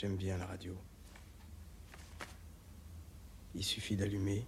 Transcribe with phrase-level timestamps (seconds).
[0.00, 0.74] J'aime bien la radio.
[3.54, 4.46] Il suffit d'allumer.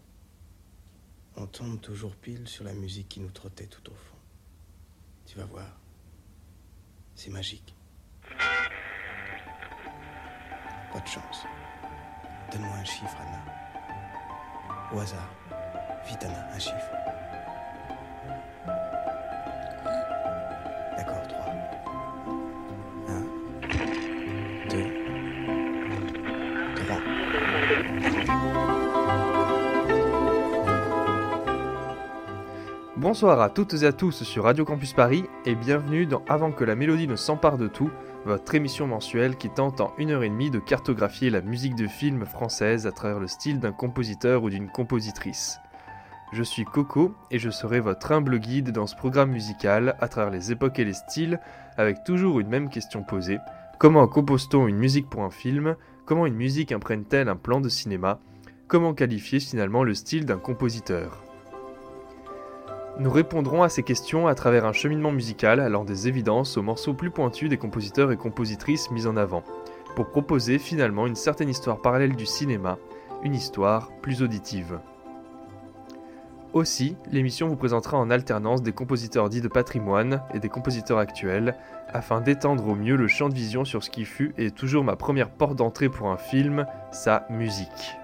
[1.37, 4.17] On tombe toujours pile sur la musique qui nous trottait tout au fond.
[5.27, 5.79] Tu vas voir.
[7.15, 7.75] C'est magique.
[10.91, 11.45] Pas de chance.
[12.51, 14.91] Donne-moi un chiffre, Anna.
[14.91, 15.35] Au hasard.
[16.07, 17.22] Vite, Anna, un chiffre.
[33.03, 36.63] Bonsoir à toutes et à tous sur Radio Campus Paris et bienvenue dans Avant que
[36.63, 37.91] la mélodie ne s'empare de tout,
[38.25, 41.89] votre émission mensuelle qui tente en une heure et demie de cartographier la musique de
[41.89, 45.59] film française à travers le style d'un compositeur ou d'une compositrice.
[46.33, 50.33] Je suis Coco et je serai votre humble guide dans ce programme musical à travers
[50.33, 51.41] les époques et les styles
[51.77, 53.41] avec toujours une même question posée.
[53.81, 55.75] Comment compose-t-on une musique pour un film?
[56.07, 58.21] Comment une musique imprègne-t-elle un plan de cinéma?
[58.69, 61.22] Comment qualifier finalement le style d'un compositeur?
[62.99, 66.95] Nous répondrons à ces questions à travers un cheminement musical allant des évidences aux morceaux
[66.95, 69.43] plus pointus des compositeurs et compositrices mis en avant,
[69.97, 72.79] pour proposer finalement une certaine histoire parallèle du cinéma,
[73.23, 74.79] une histoire plus auditive.
[76.53, 81.57] Aussi, l'émission vous présentera en alternance des compositeurs dits de patrimoine et des compositeurs actuels,
[81.89, 84.97] afin d'étendre au mieux le champ de vision sur ce qui fut et toujours ma
[84.97, 88.02] première porte d'entrée pour un film, sa musique.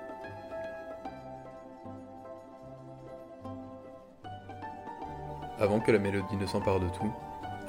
[5.61, 7.13] Avant que la mélodie ne s'empare de tout,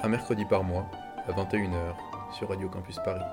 [0.00, 0.88] un mercredi par mois,
[1.26, 1.96] à 21h,
[2.32, 3.24] sur Radio Campus Paris.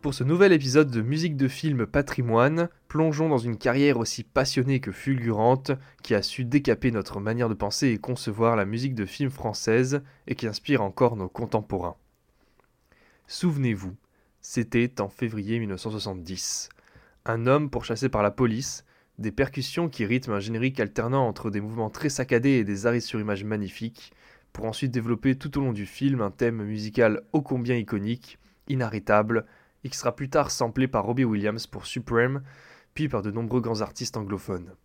[0.00, 4.80] Pour ce nouvel épisode de Musique de film Patrimoine, plongeons dans une carrière aussi passionnée
[4.80, 5.72] que fulgurante
[6.02, 10.02] qui a su décaper notre manière de penser et concevoir la musique de film française
[10.28, 11.96] et qui inspire encore nos contemporains.
[13.26, 13.96] Souvenez-vous,
[14.48, 16.68] c'était en février 1970.
[17.24, 18.84] Un homme pourchassé par la police,
[19.18, 23.00] des percussions qui rythment un générique alternant entre des mouvements très saccadés et des arrêts
[23.00, 24.12] sur image magnifiques,
[24.52, 29.46] pour ensuite développer tout au long du film un thème musical ô combien iconique, inarrêtable,
[29.82, 32.42] et qui sera plus tard samplé par Robbie Williams pour Supreme,
[32.94, 34.76] puis par de nombreux grands artistes anglophones.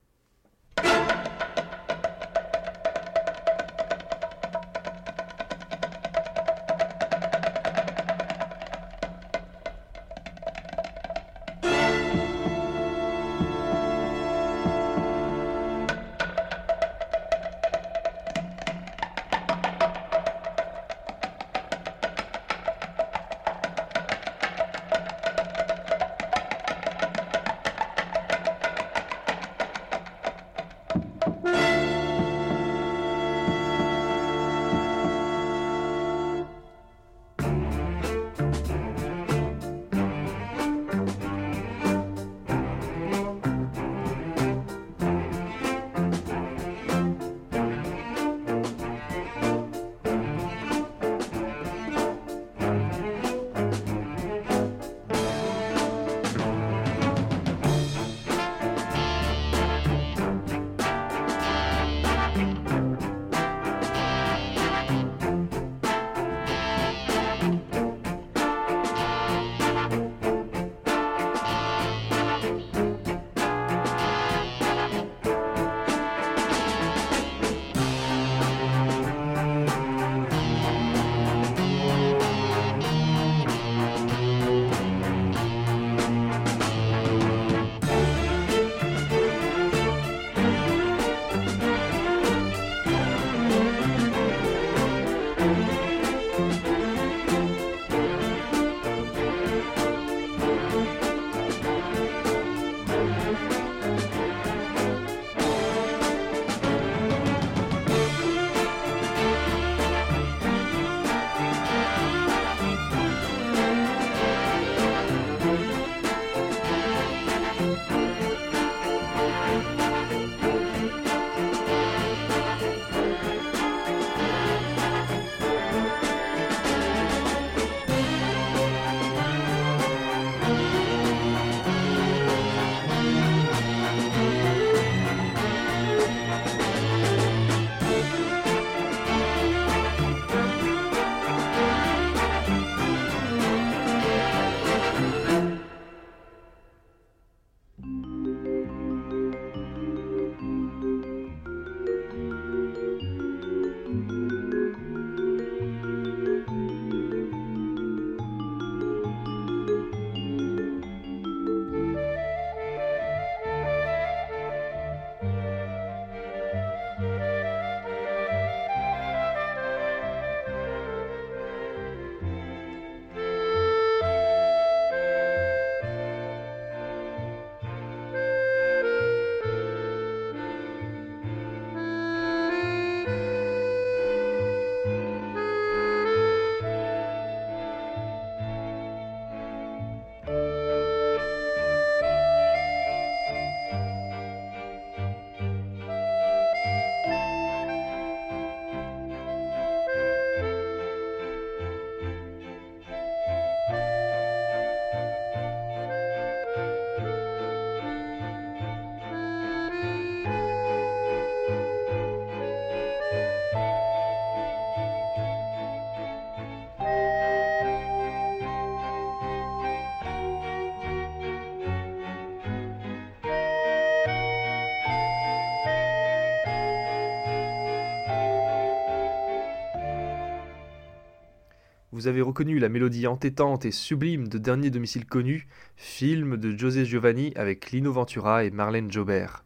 [232.02, 236.84] Vous avez reconnu la mélodie entêtante et sublime de Dernier domicile connu, film de José
[236.84, 239.46] Giovanni avec Lino Ventura et Marlène Jobert.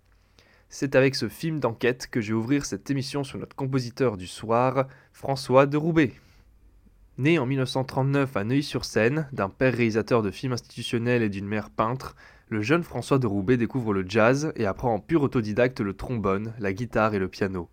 [0.70, 4.26] C'est avec ce film d'enquête que je vais ouvrir cette émission sur notre compositeur du
[4.26, 6.14] soir, François de Roubaix.
[7.18, 12.16] Né en 1939 à Neuilly-sur-Seine, d'un père réalisateur de films institutionnels et d'une mère peintre,
[12.48, 16.54] le jeune François de Roubaix découvre le jazz et apprend en pur autodidacte le trombone,
[16.60, 17.68] la guitare et le piano.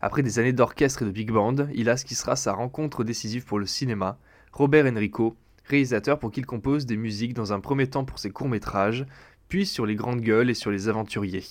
[0.00, 3.02] Après des années d'orchestre et de big band, il a ce qui sera sa rencontre
[3.02, 4.18] décisive pour le cinéma,
[4.52, 8.30] Robert Enrico, réalisateur pour qui il compose des musiques dans un premier temps pour ses
[8.30, 9.06] courts-métrages,
[9.48, 11.44] puis sur les grandes gueules et sur les aventuriers.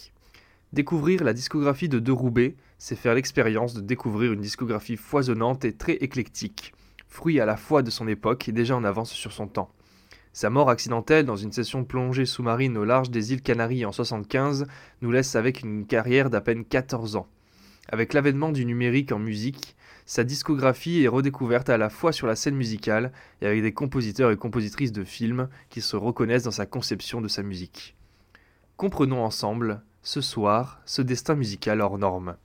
[0.74, 5.74] Découvrir la discographie de De Roubaix, c'est faire l'expérience de découvrir une discographie foisonnante et
[5.74, 6.74] très éclectique,
[7.08, 9.72] fruit à la fois de son époque et déjà en avance sur son temps.
[10.34, 14.68] Sa mort accidentelle dans une session plongée sous-marine au large des îles Canaries en 75
[15.02, 17.28] nous laisse avec une carrière d'à peine 14 ans.
[17.88, 19.76] Avec l'avènement du numérique en musique,
[20.08, 23.12] sa discographie est redécouverte à la fois sur la scène musicale
[23.42, 27.28] et avec des compositeurs et compositrices de films qui se reconnaissent dans sa conception de
[27.28, 27.96] sa musique.
[28.78, 32.36] Comprenons ensemble, ce soir, ce destin musical hors norme.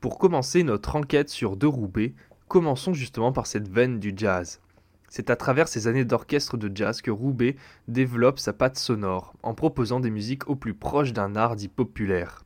[0.00, 2.14] Pour commencer notre enquête sur De Roubaix,
[2.48, 4.60] commençons justement par cette veine du jazz.
[5.08, 7.56] C'est à travers ces années d'orchestre de jazz que Roubaix
[7.88, 12.44] développe sa patte sonore, en proposant des musiques au plus proche d'un art dit populaire.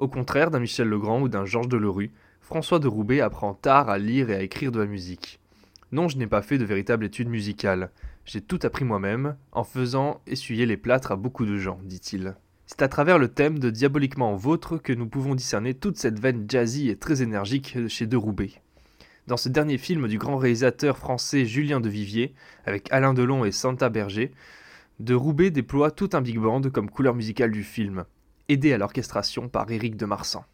[0.00, 2.10] Au contraire d'un Michel Legrand ou d'un Georges Delerue,
[2.40, 5.40] François de Roubaix apprend tard à lire et à écrire de la musique.
[5.92, 7.90] Non, je n'ai pas fait de véritable étude musicale.
[8.24, 12.34] J'ai tout appris moi-même, en faisant essuyer les plâtres à beaucoup de gens, dit-il.
[12.66, 16.46] C'est à travers le thème de Diaboliquement Vôtre que nous pouvons discerner toute cette veine
[16.48, 18.52] jazzy et très énergique chez De Roubaix.
[19.26, 22.32] Dans ce dernier film du grand réalisateur français Julien de Vivier,
[22.64, 24.32] avec Alain Delon et Santa Berger,
[24.98, 28.06] De Roubaix déploie tout un big band comme couleur musicale du film
[28.50, 30.44] aidé à l'orchestration par Éric de Marsan.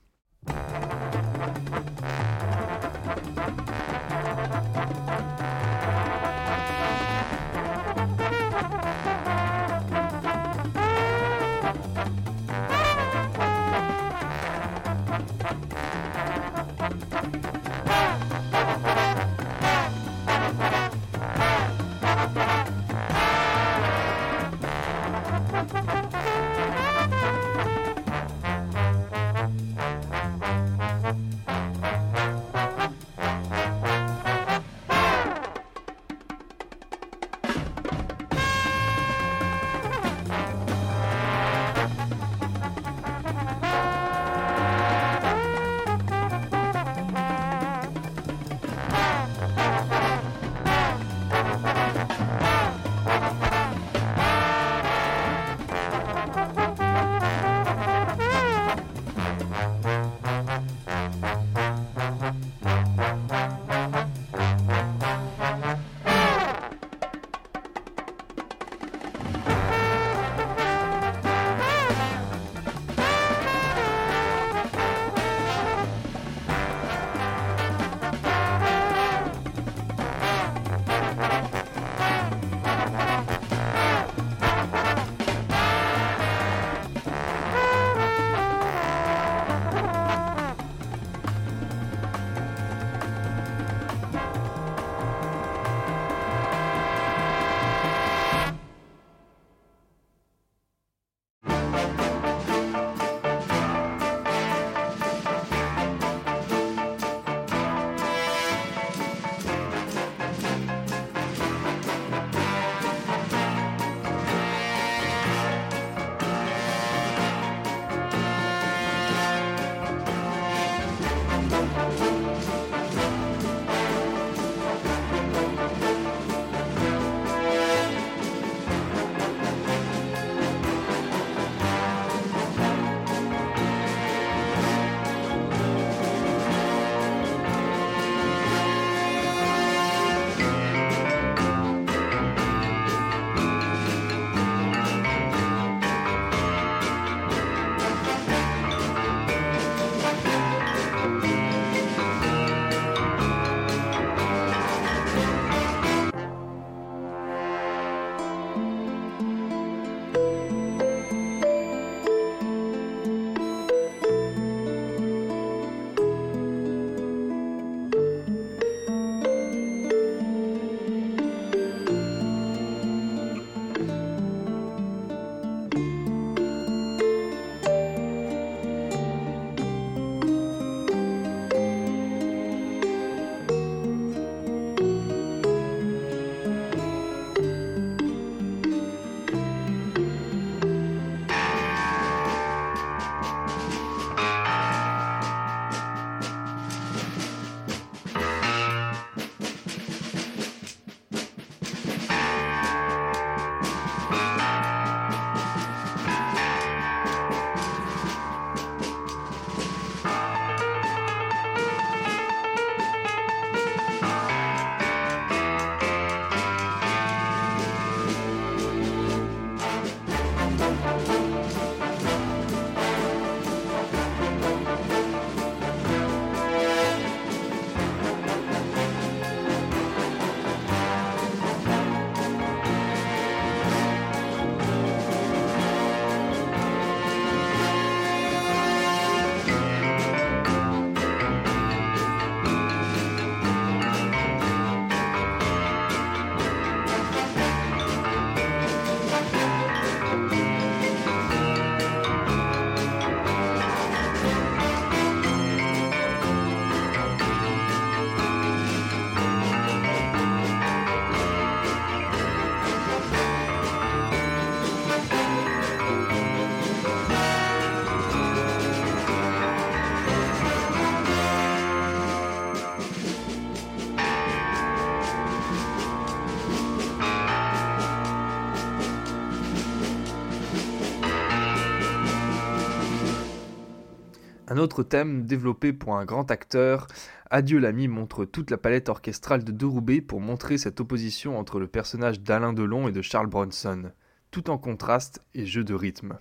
[284.56, 286.86] Un autre thème développé pour un grand acteur,
[287.28, 291.66] Adieu l'ami montre toute la palette orchestrale de De pour montrer cette opposition entre le
[291.66, 293.92] personnage d'Alain Delon et de Charles Bronson,
[294.30, 296.18] tout en contraste et jeu de rythme.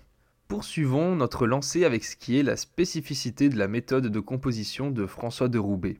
[0.48, 5.06] Poursuivons notre lancée avec ce qui est la spécificité de la méthode de composition de
[5.06, 5.98] François de Roubaix.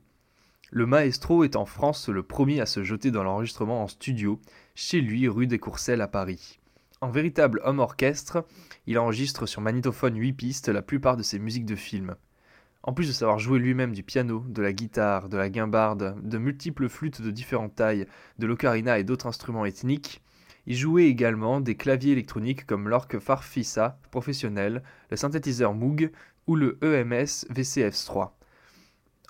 [0.71, 4.43] Le maestro est en France le premier à se jeter dans l'enregistrement en studio,
[4.75, 6.61] chez lui rue des Courcelles à Paris.
[7.01, 8.45] En véritable homme orchestre,
[8.87, 12.15] il enregistre sur magnétophone 8 pistes la plupart de ses musiques de films.
[12.87, 16.39] En plus de savoir jouer lui-même du piano, de la guitare, de la guimbarde, de
[16.39, 18.07] multiples flûtes de différentes tailles,
[18.39, 20.23] de l'ocarina et d'autres instruments ethniques,
[20.67, 26.13] il jouait également des claviers électroniques comme l'orgue Farfisa professionnel, le synthétiseur Moog
[26.47, 28.31] ou le EMS VCF3.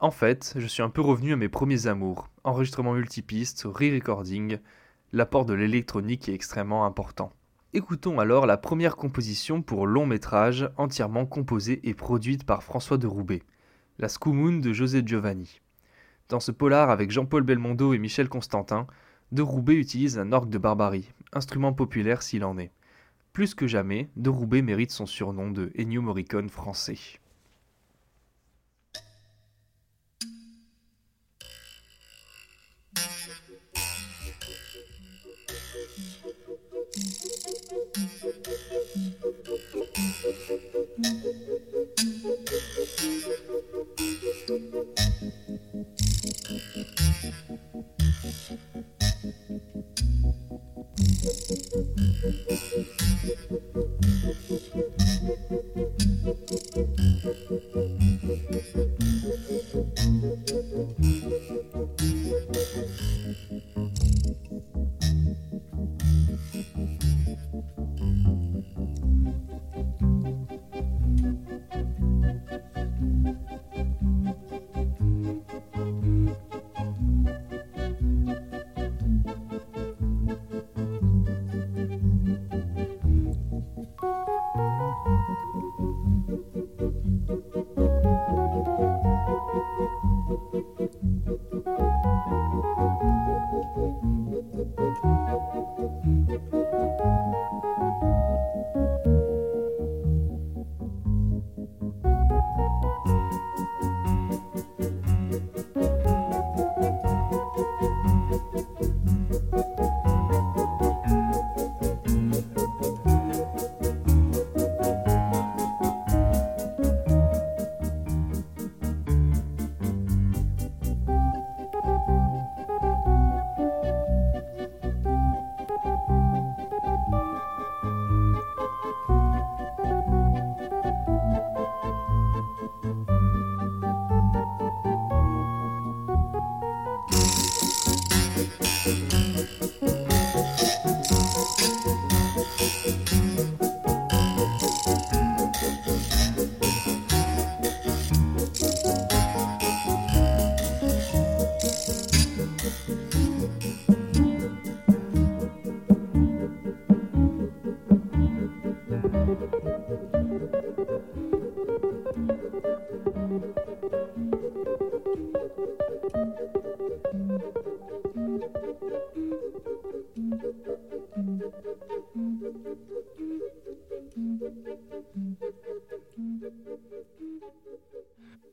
[0.00, 4.58] En fait, je suis un peu revenu à mes premiers amours, enregistrement multipiste, re-recording,
[5.12, 7.32] l'apport de l'électronique est extrêmement important.
[7.72, 13.08] Écoutons alors la première composition pour long métrage entièrement composée et produite par François de
[13.08, 13.42] Roubaix,
[13.98, 15.60] La Scoumoun de José Giovanni.
[16.28, 18.86] Dans ce polar avec Jean-Paul Belmondo et Michel Constantin,
[19.32, 22.70] de Roubaix utilise un orgue de barbarie, instrument populaire s'il en est.
[23.32, 27.18] Plus que jamais, De Roubaix mérite son surnom de Ennio Morricone français.
[44.56, 44.74] Thank
[52.50, 52.65] you.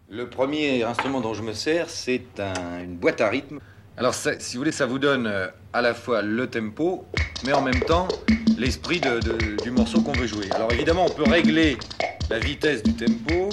[0.09, 3.59] Le premier instrument dont je me sers, c'est une boîte à rythme.
[3.97, 7.05] Alors, si vous voulez, ça vous donne euh, à la fois le tempo,
[7.45, 8.07] mais en même temps
[8.57, 9.01] l'esprit
[9.63, 10.45] du morceau qu'on veut jouer.
[10.51, 11.77] Alors, évidemment, on peut régler
[12.29, 13.49] la vitesse du tempo,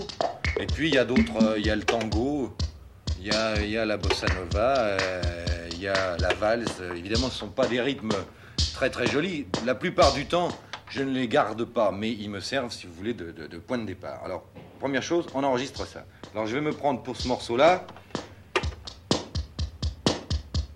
[0.59, 2.55] et puis il y a d'autres, euh, il y a le tango,
[3.21, 6.81] il y a, la bossa nova, euh, il y a la valse.
[6.97, 8.13] Évidemment, ce ne sont pas des rythmes
[8.75, 9.47] très très jolis.
[9.67, 10.49] La plupart du temps,
[10.91, 13.85] je ne les garde pas, mais ils me servent, si vous voulez, de, point de
[13.85, 14.23] départ.
[14.25, 14.45] Alors,
[14.81, 16.05] première chose, on enregistre ça.
[16.35, 17.87] Alors je vais me prendre pour ce morceau-là.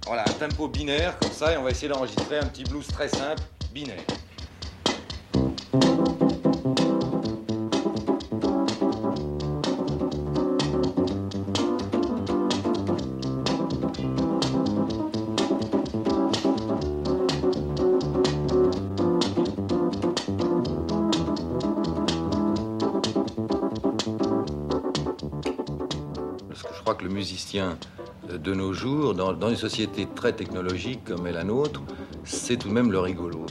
[0.06, 3.08] Voilà, un tempo binaire comme ça, et on va essayer d'enregistrer un petit blues très
[3.08, 4.04] simple, binaire.
[27.24, 27.78] Musicien
[28.28, 31.80] de nos jours, dans, une société très technologique comme est la nôtre,
[32.22, 33.46] c'est tout de même le rigolo.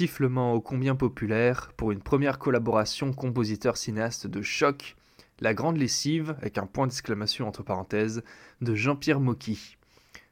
[0.00, 4.96] Sifflement ô combien populaire pour une première collaboration compositeur-cinéaste de choc,
[5.40, 8.22] La Grande Lessive, avec un point d'exclamation entre parenthèses,
[8.62, 9.76] de Jean-Pierre Mocky.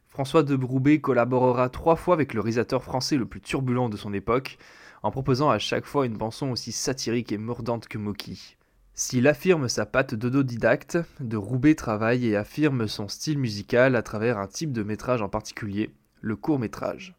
[0.07, 4.15] François de Broubet collaborera trois fois avec le réalisateur français le plus turbulent de son
[4.15, 4.57] époque,
[5.03, 8.57] en proposant à chaque fois une bande aussi satirique et mordante que Mocky.
[8.95, 14.39] S'il affirme sa patte d'autodidacte, de Roubaix travaille et affirme son style musical à travers
[14.39, 15.91] un type de métrage en particulier,
[16.23, 17.18] le court métrage.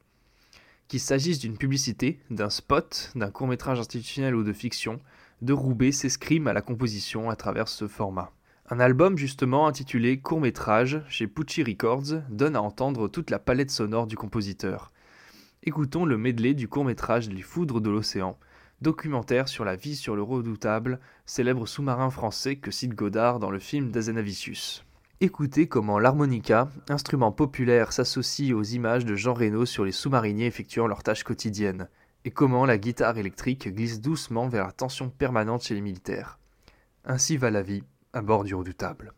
[0.90, 5.00] Qu'il s'agisse d'une publicité, d'un spot, d'un court métrage institutionnel ou de fiction,
[5.44, 8.32] de Roubaix s'escrime à la composition à travers ce format.
[8.72, 13.70] Un album justement intitulé Court métrage chez Pucci Records donne à entendre toute la palette
[13.70, 14.92] sonore du compositeur.
[15.62, 18.36] Écoutons le medley du court métrage Les Foudres de l'océan,
[18.82, 23.60] documentaire sur la vie sur le redoutable, célèbre sous-marin français que cite Godard dans le
[23.60, 24.84] film d'Azanavicius.
[25.22, 30.88] Écoutez comment l'harmonica, instrument populaire, s'associe aux images de Jean Reno sur les sous-mariniers effectuant
[30.88, 31.90] leurs tâches quotidiennes,
[32.24, 36.40] et comment la guitare électrique glisse doucement vers la tension permanente chez les militaires.
[37.04, 39.12] Ainsi va la vie, à bord du redoutable.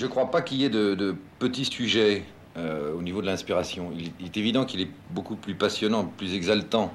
[0.00, 2.22] Je ne crois pas qu'il y ait de, petits sujets
[2.56, 3.92] euh, au niveau de l'inspiration.
[3.94, 6.94] Il, est évident qu'il est beaucoup plus passionnant, plus exaltant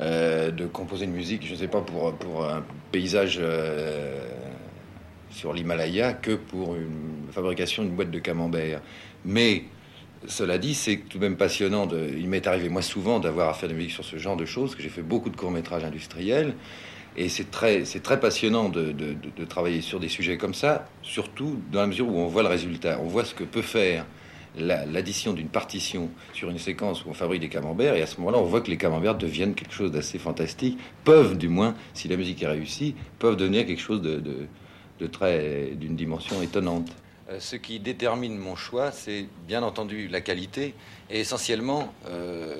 [0.00, 2.08] euh, de composer une musique, je ne sais pas, pour,
[2.42, 4.26] un paysage euh,
[5.30, 8.80] sur l'Himalaya que pour une fabrication d'une boîte de camembert.
[9.26, 9.64] Mais
[10.26, 11.86] cela dit, c'est tout de même passionnant.
[12.16, 14.46] Il m'est arrivé, moi, souvent, d'avoir à faire de la musique sur ce genre de
[14.46, 16.54] choses, que j'ai fait beaucoup de courts-métrages industriels.
[17.16, 21.80] Et c'est très, très passionnant de, de- travailler sur des sujets comme ça, surtout dans
[21.80, 24.06] la mesure où on voit le résultat, on voit ce que peut faire
[24.56, 28.16] la- l'addition d'une partition sur une séquence où on fabrique des camemberts, et à ce
[28.18, 32.08] moment-là, on voit que les camemberts deviennent quelque chose d'assez fantastique, peuvent du moins, si
[32.08, 34.22] la musique est réussie, peuvent devenir quelque chose de-
[35.00, 36.88] de très, d'une dimension étonnante.
[37.30, 40.74] Euh, Ce qui détermine mon choix, c'est bien entendu la qualité
[41.10, 42.54] et essentiellement euh,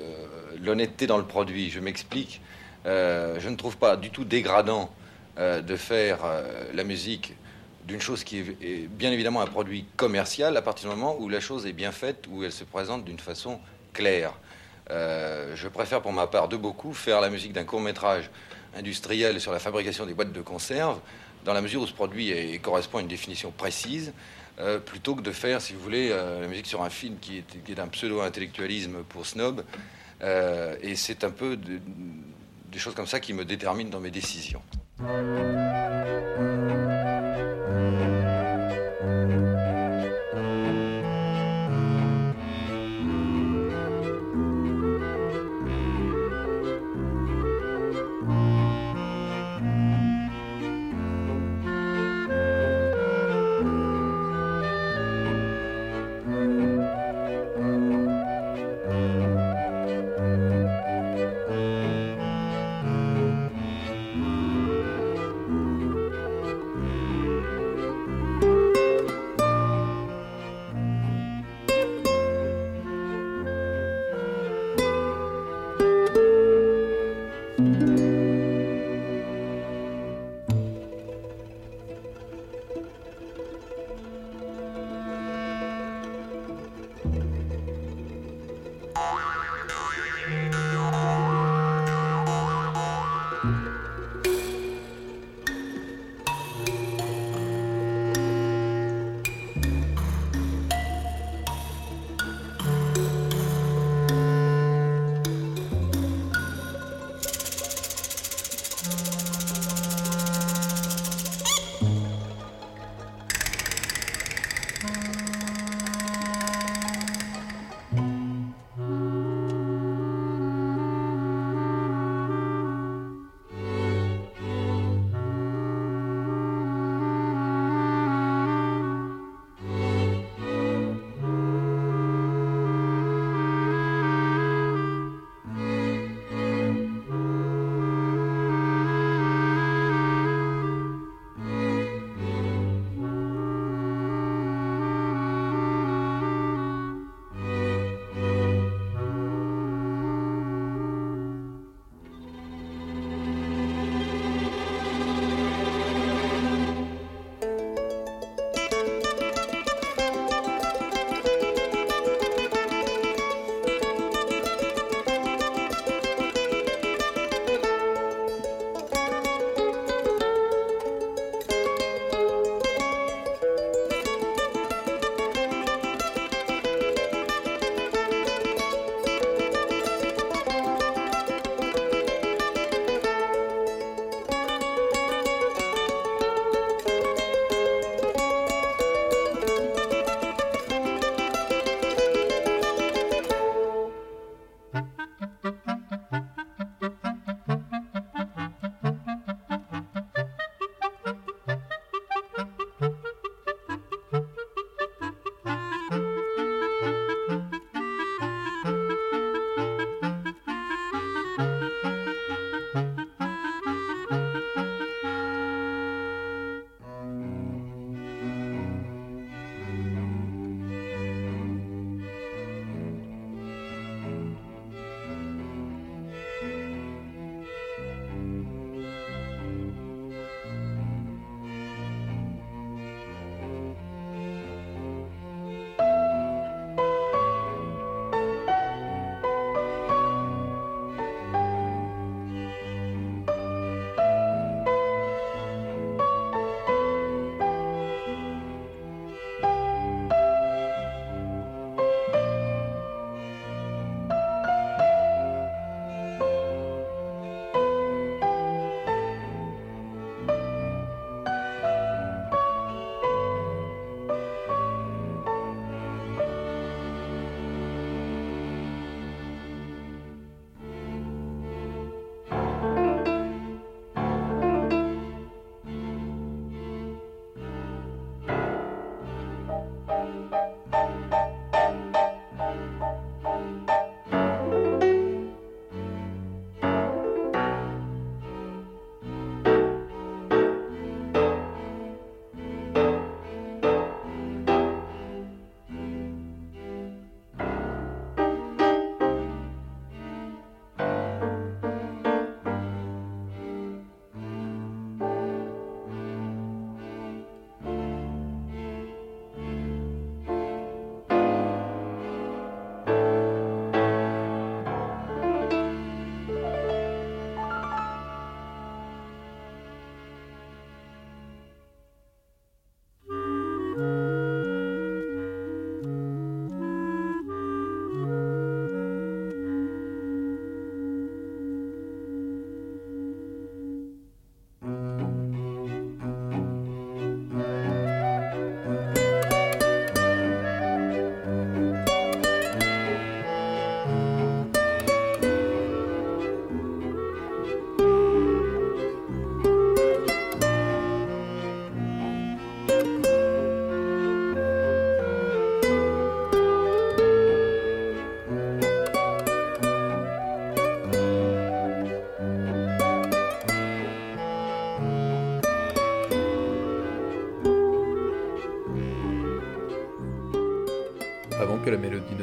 [0.61, 1.69] l'honnêteté dans le produit.
[1.69, 2.41] Je m'explique.
[2.85, 4.93] Euh, je ne trouve pas du tout dégradant
[5.37, 6.43] euh, de faire euh,
[6.73, 7.33] la musique
[7.85, 11.41] d'une chose qui est, bien évidemment un produit commercial à partir du moment où la
[11.41, 13.59] chose est bien faite, où elle se présente d'une façon
[13.91, 14.33] claire.
[14.89, 18.29] Je préfère pour ma part de beaucoup faire la musique d'un court métrage
[18.77, 20.99] industriel sur la fabrication des boîtes de conserve,
[21.43, 24.13] dans la mesure où ce produit correspond à une définition précise,
[24.85, 27.75] plutôt que de faire, si vous voulez, la musique sur un film qui est, qui
[27.75, 29.65] d'un pseudo-intellectualisme pour snob.
[30.21, 31.81] Et c'est un peu de-
[32.73, 34.61] des choses comme ça qui me déterminent dans mes décisions.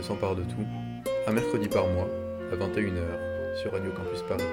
[0.03, 0.67] S'empare de tout,
[1.27, 2.09] un mercredi par mois,
[2.53, 4.45] à 21h, sur Radio Campus Paris.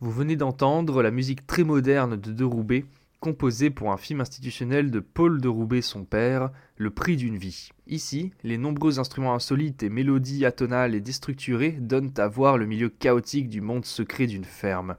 [0.00, 2.84] Vous venez d'entendre la musique très moderne de De Roubaix,
[3.20, 7.70] composée pour un film institutionnel de Paul De Roubaix, son père, Le prix d'une vie.
[7.86, 12.88] Ici, les nombreux instruments insolites et mélodies atonales et déstructurées donnent à voir le milieu
[12.88, 14.96] chaotique du monde secret d'une ferme.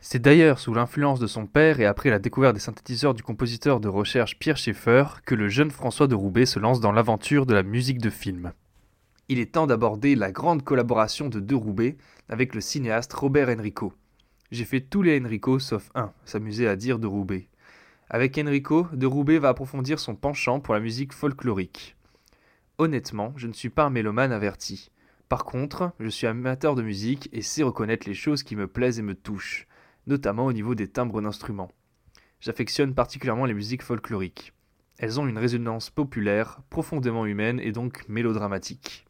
[0.00, 3.80] C'est d'ailleurs sous l'influence de son père et après la découverte des synthétiseurs du compositeur
[3.80, 7.54] de recherche Pierre Schaeffer que le jeune François de Roubaix se lance dans l'aventure de
[7.54, 8.52] la musique de film.
[9.28, 11.96] Il est temps d'aborder la grande collaboration de De Roubaix
[12.30, 13.92] avec le cinéaste Robert Enrico.
[14.50, 17.48] J'ai fait tous les Enrico sauf un, s'amuser à dire de Roubaix.
[18.08, 21.94] Avec Enrico, de Roubaix va approfondir son penchant pour la musique folklorique.
[22.78, 24.90] Honnêtement, je ne suis pas un mélomane averti.
[25.28, 28.98] Par contre, je suis amateur de musique et sais reconnaître les choses qui me plaisent
[28.98, 29.66] et me touchent,
[30.06, 31.70] notamment au niveau des timbres d'instruments.
[32.40, 34.52] J'affectionne particulièrement les musiques folkloriques.
[34.98, 39.06] Elles ont une résonance populaire, profondément humaine et donc mélodramatique.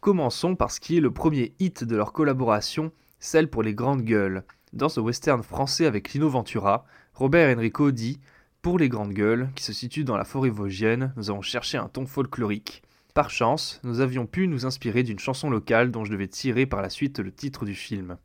[0.00, 4.04] Commençons par ce qui est le premier hit de leur collaboration, celle pour les grandes
[4.04, 8.20] gueules, dans ce western français avec Lino Ventura, Robert Enrico dit
[8.62, 11.88] Pour les grandes gueules, qui se situent dans la forêt vosgienne, nous avons cherché un
[11.88, 12.83] ton folklorique.
[13.14, 16.82] Par chance, nous avions pu nous inspirer d'une chanson locale dont je devais tirer par
[16.82, 18.18] la suite le titre du film.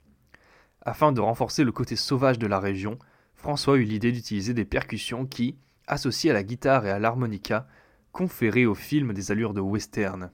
[0.82, 2.98] Afin de renforcer le côté sauvage de la région,
[3.36, 7.68] François eut l'idée d'utiliser des percussions qui, associées à la guitare et à l'harmonica,
[8.12, 10.32] conféraient au film des allures de western.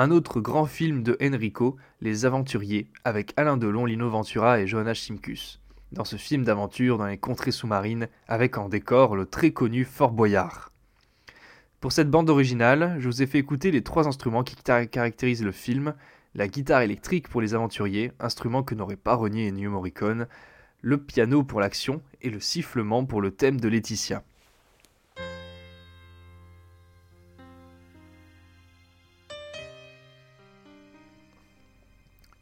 [0.00, 4.94] Un autre grand film de Enrico, Les Aventuriers, avec Alain Delon, Lino Ventura et Johanna
[4.94, 5.60] Simkus.
[5.90, 10.12] Dans ce film d'aventure dans les contrées sous-marines, avec en décor le très connu Fort
[10.12, 10.70] Boyard.
[11.80, 15.50] Pour cette bande originale, je vous ai fait écouter les trois instruments qui caractérisent le
[15.50, 15.94] film
[16.36, 20.28] la guitare électrique pour les aventuriers, instrument que n'aurait pas renié Ennio Morricone,
[20.80, 24.22] le piano pour l'action et le sifflement pour le thème de Laetitia.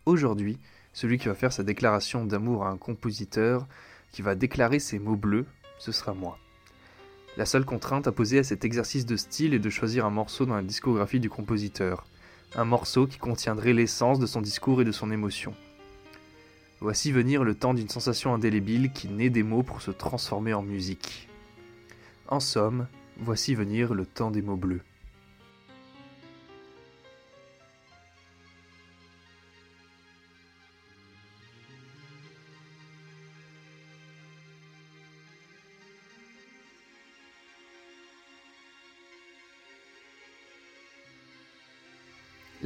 [0.07, 0.57] Aujourd'hui,
[0.93, 3.67] celui qui va faire sa déclaration d'amour à un compositeur,
[4.13, 5.47] qui va déclarer ses mots bleus,
[5.81, 6.39] ce sera moi.
[7.37, 10.47] La seule contrainte à poser à cet exercice de style est de choisir un morceau
[10.47, 12.07] dans la discographie du compositeur,
[12.55, 15.55] un morceau qui contiendrait l'essence de son discours et de son émotion.
[16.79, 20.63] Voici venir le temps d'une sensation indélébile qui naît des mots pour se transformer en
[20.63, 21.29] musique.
[22.29, 22.87] En somme,
[23.19, 24.83] voici venir le temps des mots bleus.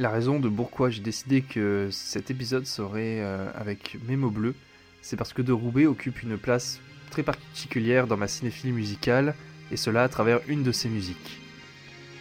[0.01, 4.55] La raison de pourquoi j'ai décidé que cet épisode serait euh, avec mes mots bleus,
[5.03, 6.79] c'est parce que De Roubaix occupe une place
[7.11, 9.35] très particulière dans ma cinéphilie musicale,
[9.69, 11.39] et cela à travers une de ses musiques.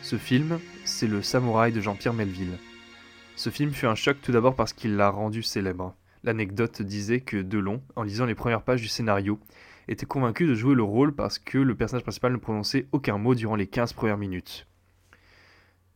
[0.02, 2.58] Ce film, c'est Le Samouraï de Jean-Pierre Melville.
[3.34, 5.94] Ce film fut un choc tout d'abord parce qu'il l'a rendu célèbre.
[6.22, 9.40] L'anecdote disait que Delon, en lisant les premières pages du scénario,
[9.88, 13.34] était convaincu de jouer le rôle parce que le personnage principal ne prononçait aucun mot
[13.34, 14.66] durant les 15 premières minutes.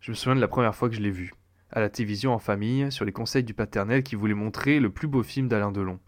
[0.01, 1.35] Je me souviens de la première fois que je l'ai vu
[1.75, 5.09] à la télévision en famille sur les conseils du paternel qui voulait montrer le plus
[5.09, 5.99] beau film d'Alain Delon.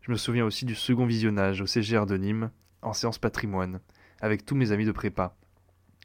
[0.00, 2.50] Je me souviens aussi du second visionnage au CGR de Nîmes,
[2.80, 3.80] en séance patrimoine,
[4.22, 5.36] avec tous mes amis de prépa.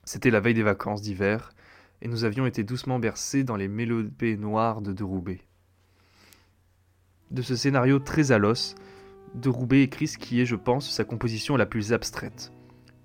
[0.04, 1.54] C'était la veille des vacances d'hiver,
[2.02, 5.40] et nous avions été doucement bercés dans les mélopées noires de De Roubaix.
[7.32, 8.76] De ce scénario très à l'os,
[9.36, 12.52] De Roubaix écrit ce qui est, je pense, sa composition la plus abstraite.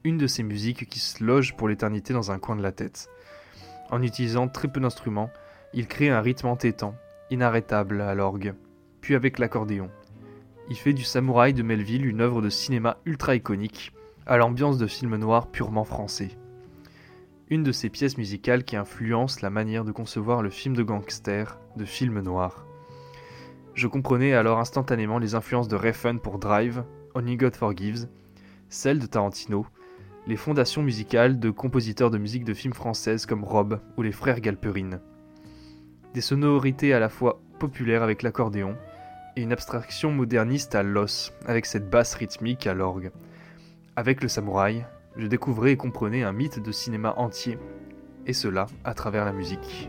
[0.03, 3.09] Une de ces musiques qui se loge pour l'éternité dans un coin de la tête.
[3.91, 5.31] En utilisant très peu d'instruments,
[5.75, 6.95] il crée un rythme entêtant,
[7.31, 8.55] inarrêtable à l'orgue,
[9.01, 9.89] puis avec l'accordéon.
[10.69, 13.93] Il fait du Samouraï de Melville une œuvre de cinéma ultra iconique,
[14.27, 16.31] à l'ambiance de film noir purement français.
[17.49, 21.59] Une de ces pièces musicales qui influence la manière de concevoir le film de gangster,
[21.77, 22.67] de film noir.
[23.75, 28.09] Je comprenais alors instantanément les influences de Refn pour Drive, Only God Forgives,
[28.69, 29.67] celles de Tarantino,
[30.27, 34.41] les fondations musicales de compositeurs de musique de films françaises comme Rob ou les frères
[34.41, 35.01] Galperine
[36.15, 38.77] des sonorités à la fois populaires avec l'accordéon
[39.37, 43.11] et une abstraction moderniste à l'os avec cette basse rythmique à l'orgue.
[43.97, 44.85] Avec le samouraï,
[45.17, 47.59] je découvrais et comprenais un mythe de cinéma entier,
[48.27, 49.89] et cela à travers la musique.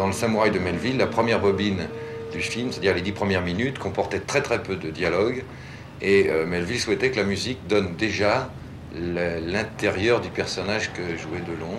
[0.00, 1.86] Dans Le Samouraï de Melville, la première bobine
[2.32, 5.44] du film, c'est-à-dire les dix premières minutes, comportait très très peu de dialogue.
[6.00, 8.48] Et euh, Melville souhaitait que la musique donne déjà
[8.94, 11.76] l'intérieur du personnage que jouait Delon,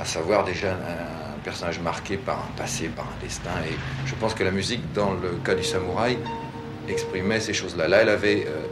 [0.00, 3.50] à savoir déjà un, personnage marqué par un passé, par un destin.
[3.68, 3.74] Et
[4.06, 6.16] je pense que la musique, dans le cas du samouraï,
[6.88, 7.88] exprimait ces choses-là.
[7.88, 8.62] Là, elle avait, euh,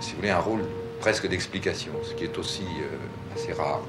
[0.00, 0.60] si vous voulez, un rôle
[1.00, 3.82] presque d'explication, ce qui est aussi euh, assez rare.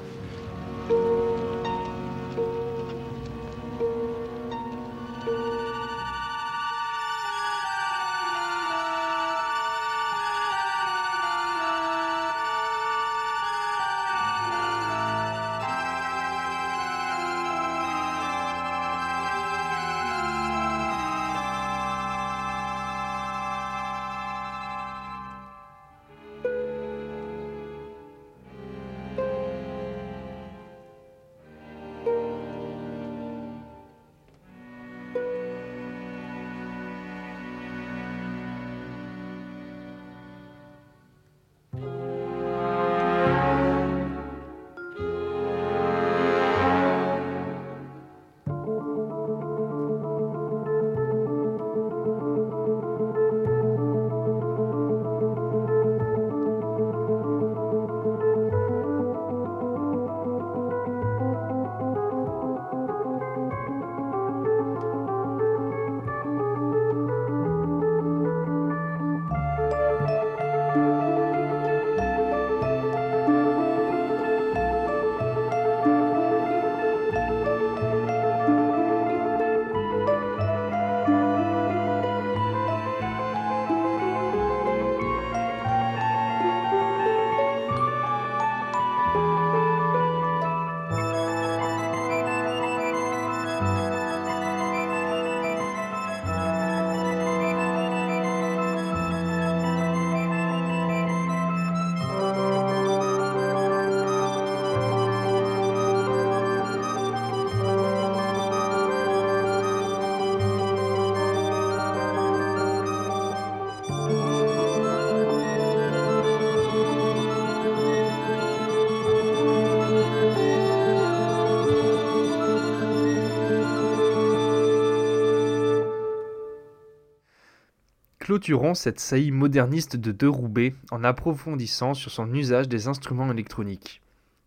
[128.34, 134.02] Clôturons cette saillie moderniste de De Roubaix en approfondissant sur son usage des instruments électroniques.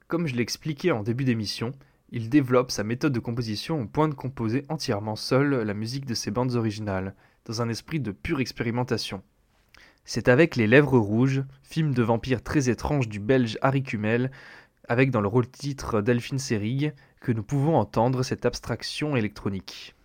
[0.09, 1.71] Comme je l'expliquais en début d'émission,
[2.09, 6.15] il développe sa méthode de composition au point de composer entièrement seul la musique de
[6.15, 7.15] ses bandes originales,
[7.45, 9.23] dans un esprit de pure expérimentation.
[10.03, 14.31] C'est avec Les Lèvres Rouges, film de vampire très étrange du belge Harry Kumel,
[14.89, 19.95] avec dans le rôle titre Delphine Seyrig, que nous pouvons entendre cette abstraction électronique.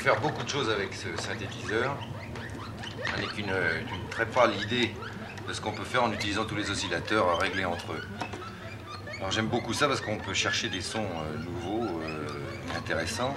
[0.00, 1.94] faire beaucoup de choses avec ce synthétiseur,
[3.14, 3.52] avec une,
[4.10, 4.94] très pâle idée
[5.46, 8.02] de ce qu'on peut faire en utilisant tous les oscillateurs réglés entre eux.
[9.18, 13.34] Alors j'aime beaucoup ça parce qu'on peut chercher des sons euh, nouveaux, euh, intéressants.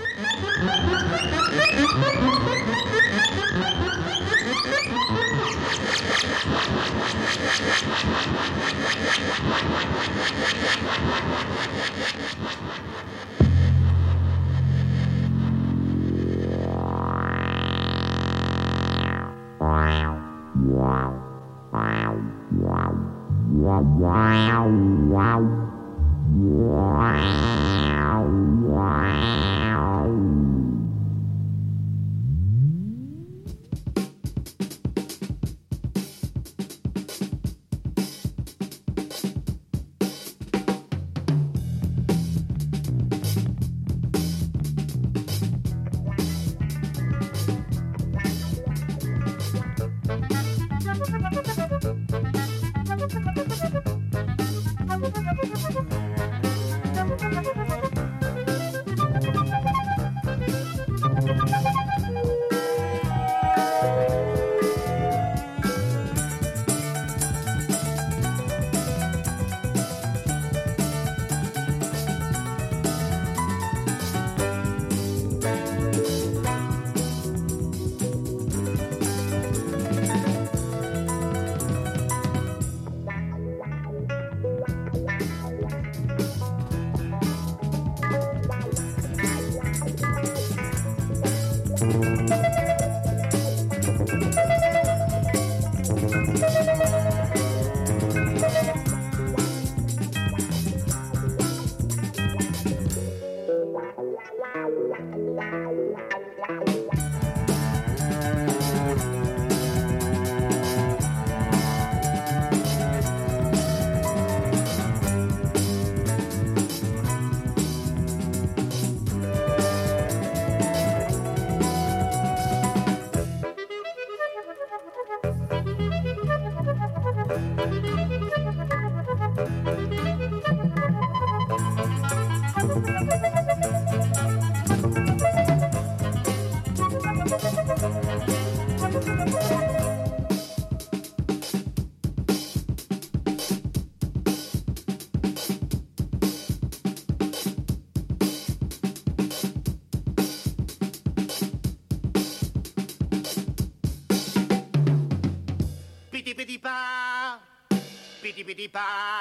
[158.74, 159.13] Bye.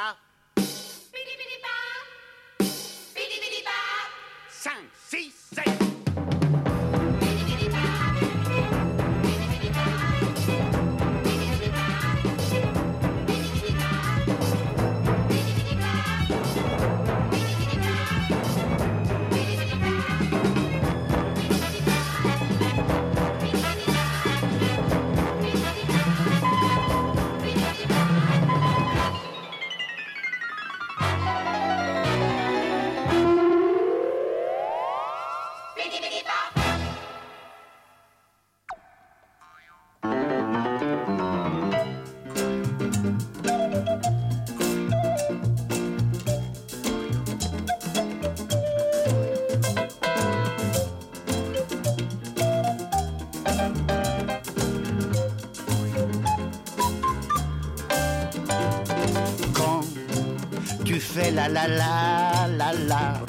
[61.52, 63.20] La la la la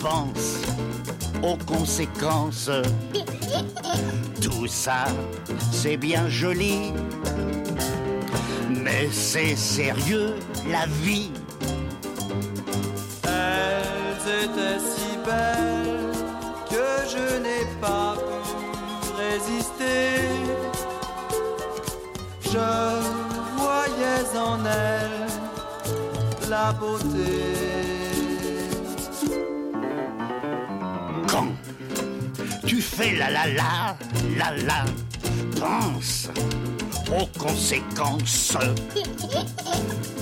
[0.00, 0.62] pense
[1.42, 2.70] aux conséquences.
[4.40, 5.06] Tout ça,
[5.72, 6.92] c'est bien joli,
[8.70, 10.34] mais c'est sérieux
[10.70, 11.30] la vie.
[33.54, 33.96] La
[34.36, 34.84] la la
[35.60, 36.28] pense
[37.10, 38.56] aux conséquences.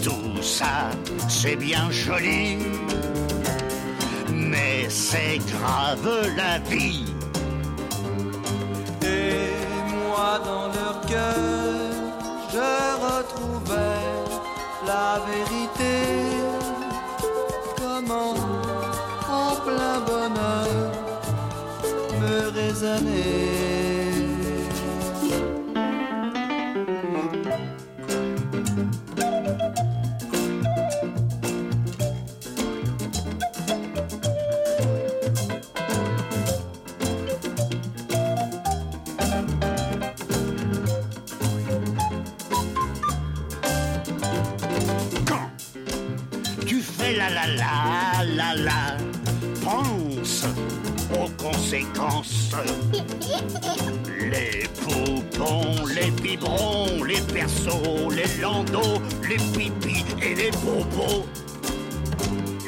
[0.02, 0.90] Tout ça,
[1.28, 2.58] c'est bien joli,
[4.30, 7.06] mais c'est grave la vie.
[9.02, 9.50] Et
[9.90, 11.90] moi dans leur cœur,
[12.52, 12.70] je
[13.06, 14.04] retrouvais
[14.86, 15.94] la vérité.
[17.76, 18.34] Comment
[19.30, 20.83] en plein bonheur
[22.74, 23.12] raisonner.
[45.26, 45.36] Quand
[46.66, 49.03] tu fais la la la la la,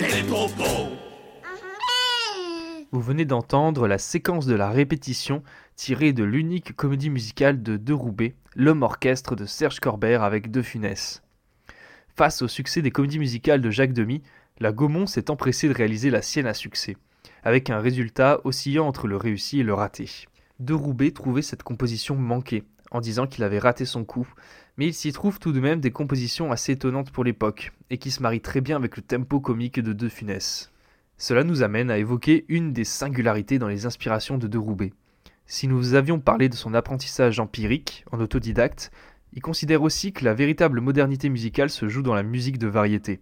[0.00, 0.90] Les poupons.
[2.90, 5.44] Vous venez d'entendre la séquence de la répétition
[5.76, 10.62] tirée de l'unique comédie musicale de De Roubaix, L'homme orchestre de Serge Corbert avec De
[10.62, 11.22] Funès.
[12.08, 14.24] Face au succès des comédies musicales de Jacques Demy,
[14.58, 16.96] la Gaumont s'est empressée de réaliser la sienne à succès,
[17.44, 20.08] avec un résultat oscillant entre le réussi et le raté.
[20.58, 24.26] De Roubaix trouvait cette composition manquée, en disant qu'il avait raté son coup,
[24.76, 28.10] mais il s'y trouve tout de même des compositions assez étonnantes pour l'époque, et qui
[28.10, 30.72] se marient très bien avec le tempo comique de De Funès.
[31.18, 34.92] Cela nous amène à évoquer une des singularités dans les inspirations de De Roubaix.
[35.46, 38.90] Si nous avions parlé de son apprentissage empirique, en autodidacte,
[39.32, 43.20] il considère aussi que la véritable modernité musicale se joue dans la musique de variété.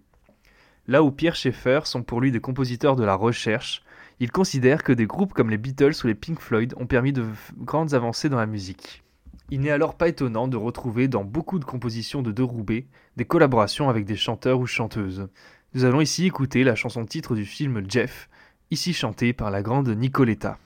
[0.87, 3.84] Là où Pierre Schaeffer sont pour lui des compositeurs de la recherche,
[4.21, 7.27] il considère que des groupes comme les Beatles ou les Pink Floyd ont permis de
[7.59, 9.03] grandes avancées dans la musique.
[9.51, 12.87] Il n'est alors pas étonnant de retrouver dans beaucoup de compositions de De Roubaix
[13.17, 15.29] des collaborations avec des chanteurs ou chanteuses.
[15.75, 18.29] Nous allons ici écouter la chanson titre du film Jeff,
[18.71, 20.59] ici chantée par la grande Nicoletta.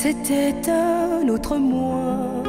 [0.00, 2.44] C'était un autre moi,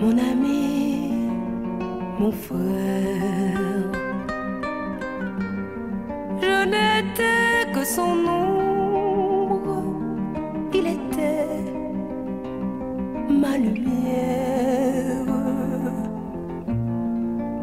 [0.00, 1.28] mon ami,
[2.18, 3.86] mon frère.
[6.42, 9.84] Je n'étais que son ombre,
[10.74, 11.62] il était
[13.30, 15.24] ma lumière.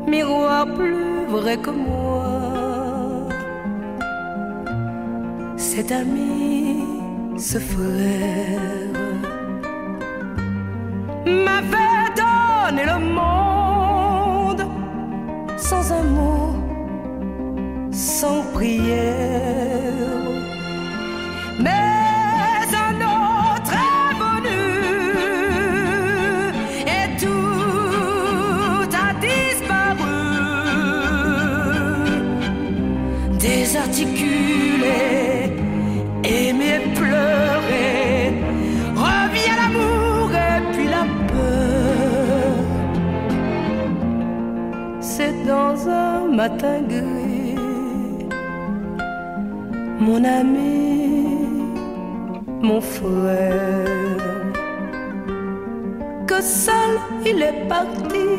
[0.07, 3.27] Miroir plus vrai que moi,
[5.57, 6.92] cet ami
[7.37, 8.91] ce frère
[11.25, 14.65] m'avait donné le monde
[15.57, 16.55] sans un mot,
[17.91, 20.42] sans prière.
[49.99, 51.37] Mon ami,
[52.61, 54.43] mon frère,
[56.27, 58.29] que seul il est parti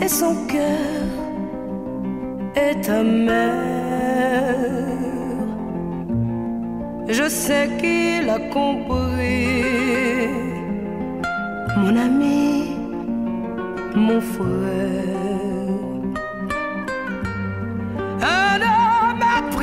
[0.00, 1.06] et son cœur
[2.54, 3.54] est amer.
[7.08, 10.28] Je sais qu'il a compris,
[11.76, 12.76] mon ami,
[13.96, 15.57] mon frère.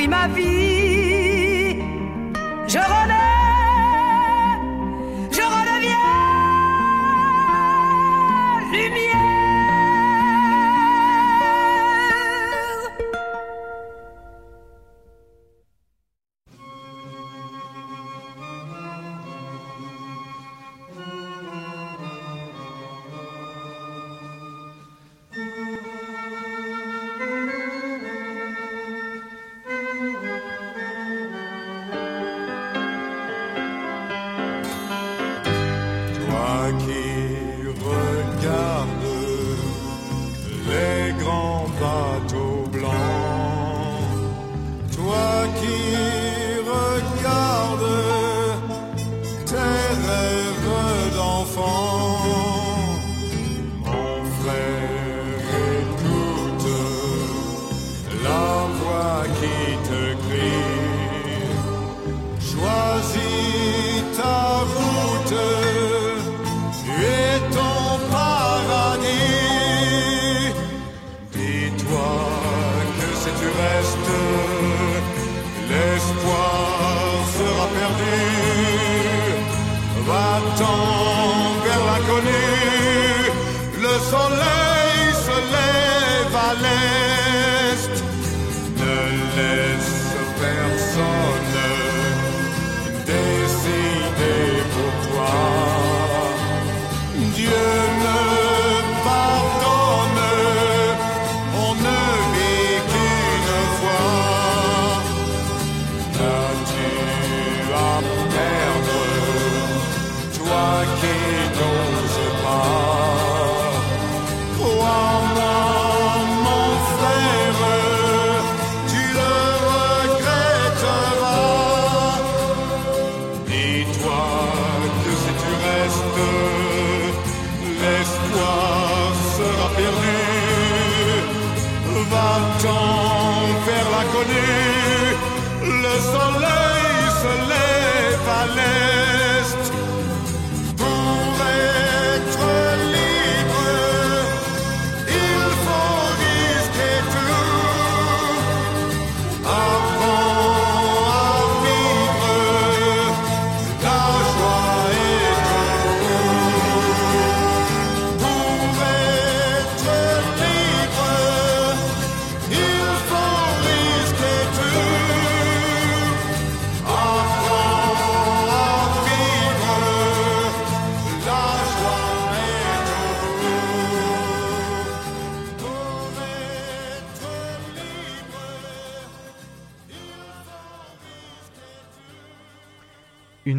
[0.07, 1.79] Ma vie,
[2.67, 2.79] je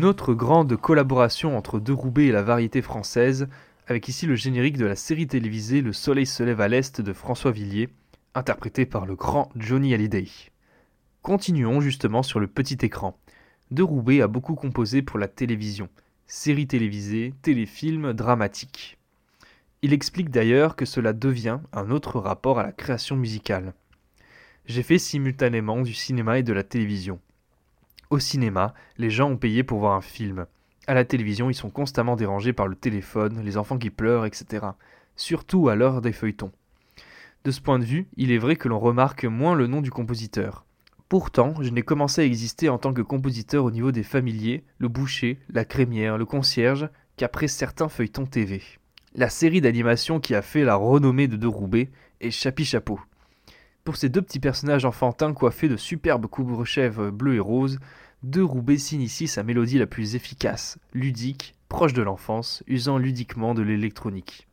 [0.07, 3.48] autre grande collaboration entre De Roubaix et la variété française,
[3.88, 7.12] avec ici le générique de la série télévisée Le Soleil se lève à l'Est de
[7.12, 7.88] François Villiers,
[8.34, 10.28] interprété par le grand Johnny Hallyday.
[11.22, 13.18] Continuons justement sur le petit écran.
[13.72, 15.88] De Roubaix a beaucoup composé pour la télévision,
[16.26, 18.98] séries télévisées, téléfilms, dramatiques.
[19.82, 23.74] Il explique d'ailleurs que cela devient un autre rapport à la création musicale.
[24.66, 27.20] J'ai fait simultanément du cinéma et de la télévision.
[28.11, 30.46] Au cinéma, les gens ont payé pour voir un film.
[30.86, 34.66] À la télévision, ils sont constamment dérangés par le téléphone, les enfants qui pleurent, etc.
[35.16, 36.52] Surtout à l'heure des feuilletons.
[37.44, 39.90] De ce point de vue, il est vrai que l'on remarque moins le nom du
[39.90, 40.64] compositeur.
[41.09, 44.88] Pourtant, je n'ai commencé à exister en tant que compositeur au niveau des familiers, le
[44.88, 48.62] boucher, la crémière, le concierge, qu'après certains feuilletons TV.
[49.14, 51.90] La série d'animation qui a fait la renommée de De Roubaix
[52.20, 53.00] est Chapi Chapeau.
[53.87, 57.78] Pour ces deux petits personnages enfantins coiffés de superbes couvre-chèvres bleus et roses,
[58.24, 63.55] De Roubaix signe ici sa mélodie la plus efficace, ludique, proche de l'enfance, usant ludiquement
[63.55, 64.49] de l'électronique.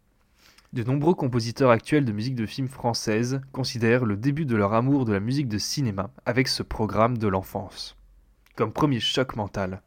[0.73, 5.03] De nombreux compositeurs actuels de musique de film française considèrent le début de leur amour
[5.03, 7.97] de la musique de cinéma avec ce programme de l'enfance.
[8.55, 9.81] Comme premier choc mental.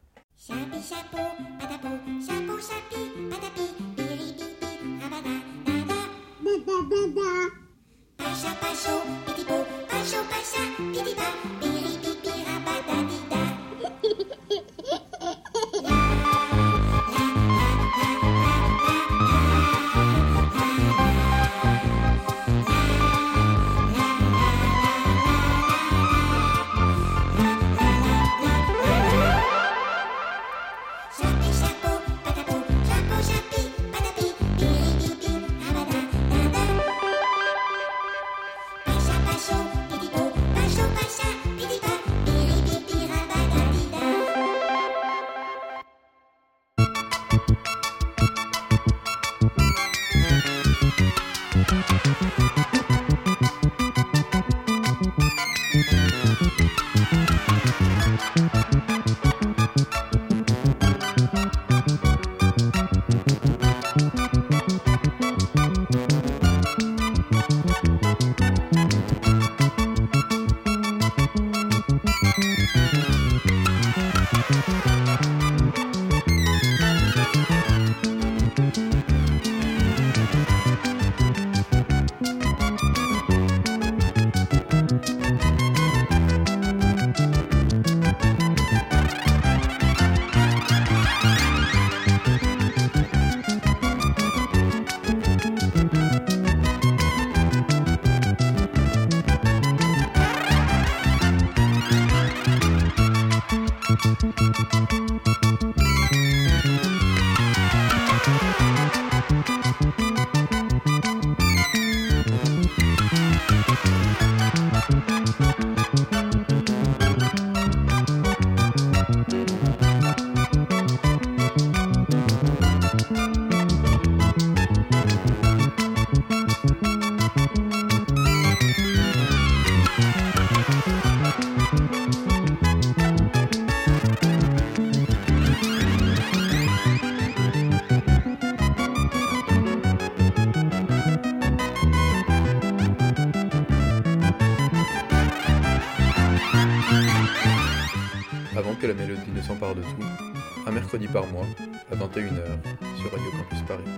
[149.57, 151.47] S'empare de tout, un mercredi par mois,
[151.91, 153.96] à 21h, sur Radio Campus Paris.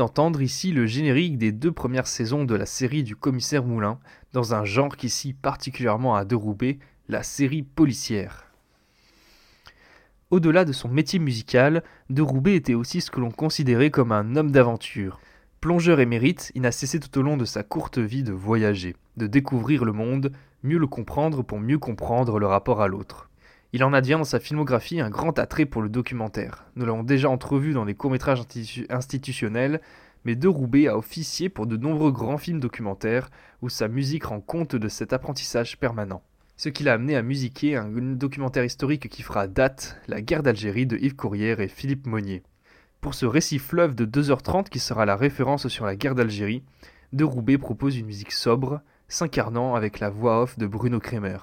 [0.00, 3.98] D'entendre ici le générique des deux premières saisons de la série du commissaire Moulin,
[4.32, 6.78] dans un genre qui scie particulièrement à Deroubé,
[7.10, 8.46] la série policière.
[10.30, 14.52] Au-delà de son métier musical, Deroubé était aussi ce que l'on considérait comme un homme
[14.52, 15.20] d'aventure.
[15.60, 19.26] Plongeur émérite, il n'a cessé tout au long de sa courte vie de voyager, de
[19.26, 20.32] découvrir le monde,
[20.62, 23.29] mieux le comprendre pour mieux comprendre le rapport à l'autre.
[23.72, 26.66] Il en advient dans sa filmographie un grand attrait pour le documentaire.
[26.74, 29.80] Nous l'avons déjà entrevu dans les courts-métrages institu- institutionnels,
[30.24, 33.30] mais De Roubaix a officié pour de nombreux grands films documentaires
[33.62, 36.22] où sa musique rend compte de cet apprentissage permanent.
[36.56, 40.86] Ce qui l'a amené à musiquer un documentaire historique qui fera date, La guerre d'Algérie
[40.86, 42.42] de Yves Courrière et Philippe Monnier.
[43.00, 46.64] Pour ce récit fleuve de 2h30 qui sera la référence sur la guerre d'Algérie,
[47.12, 51.38] De Roubaix propose une musique sobre, s'incarnant avec la voix off de Bruno Kremer.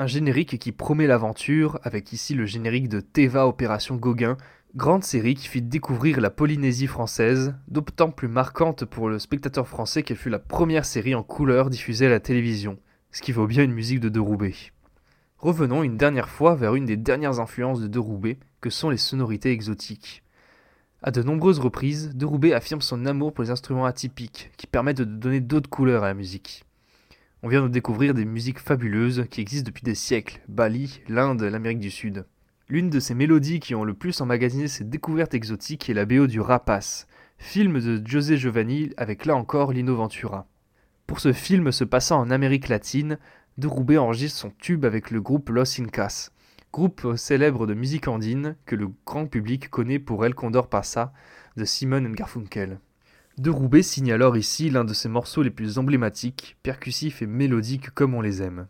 [0.00, 4.38] Un générique qui promet l'aventure, avec ici le générique de Teva Opération Gauguin,
[4.74, 10.02] grande série qui fit découvrir la Polynésie française, d'autant plus marquante pour le spectateur français
[10.02, 12.78] qu'elle fut la première série en couleur diffusée à la télévision,
[13.12, 14.54] ce qui vaut bien une musique de De Roubaix.
[15.36, 18.96] Revenons une dernière fois vers une des dernières influences de De Roubaix, que sont les
[18.96, 20.22] sonorités exotiques.
[21.02, 24.96] À de nombreuses reprises, De Roubaix affirme son amour pour les instruments atypiques, qui permettent
[24.96, 26.64] de donner d'autres couleurs à la musique.
[27.42, 31.80] On vient de découvrir des musiques fabuleuses qui existent depuis des siècles, Bali, l'Inde, l'Amérique
[31.80, 32.26] du Sud.
[32.68, 36.26] L'une de ces mélodies qui ont le plus emmagasiné ces découvertes exotiques est la BO
[36.26, 37.06] du Rapace,
[37.38, 40.46] film de José Giovanni avec là encore Lino Ventura.
[41.06, 43.18] Pour ce film se passant en Amérique latine,
[43.56, 46.30] De Roubaix enregistre son tube avec le groupe Los Incas,
[46.74, 51.14] groupe célèbre de musique andine que le grand public connaît pour El Condor Pasa
[51.56, 52.80] de Simon Garfunkel.
[53.40, 57.88] De Roubaix signe alors ici l'un de ses morceaux les plus emblématiques, percussifs et mélodiques
[57.88, 58.66] comme on les aime.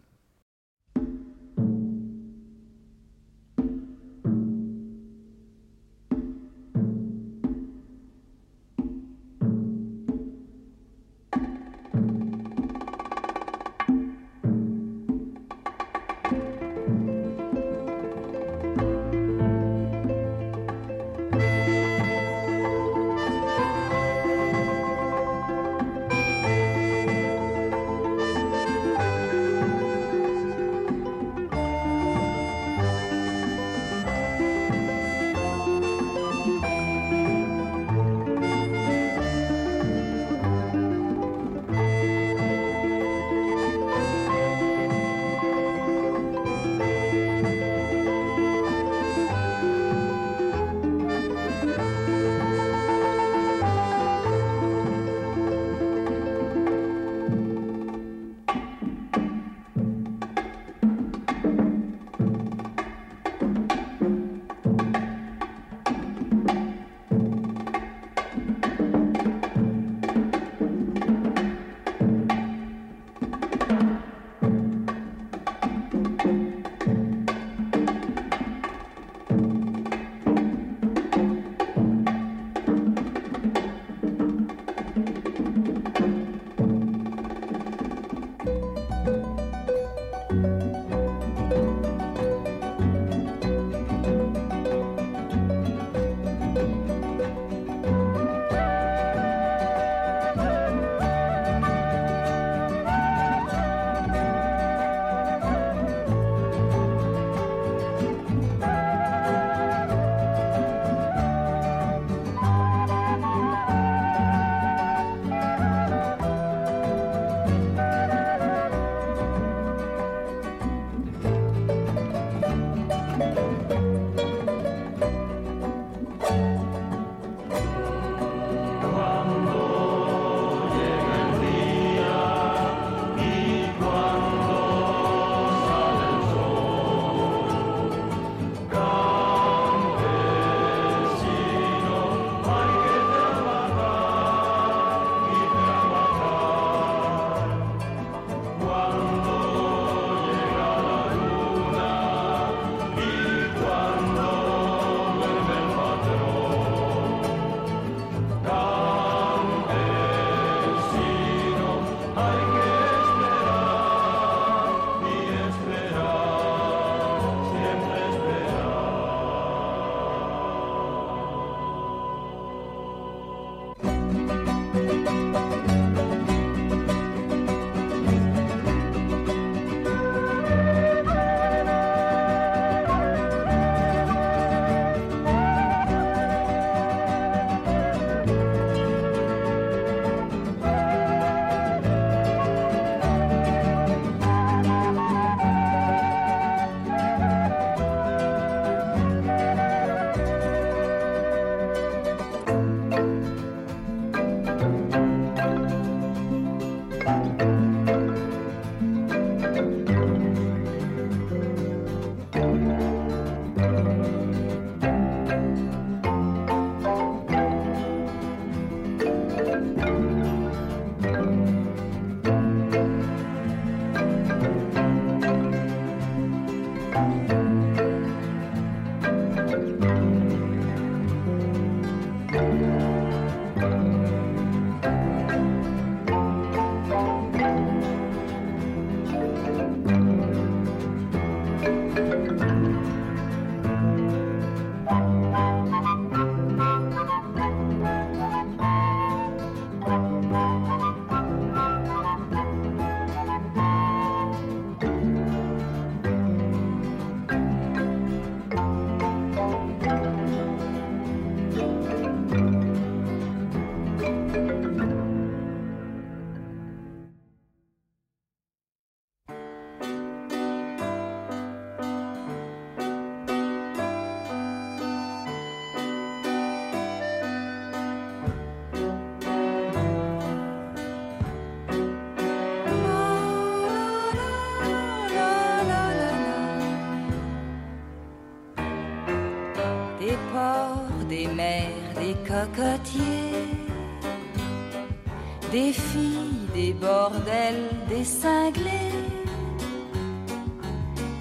[295.52, 299.04] Des filles, des bordels, des cinglés,